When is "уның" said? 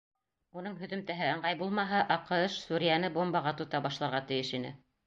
0.61-0.77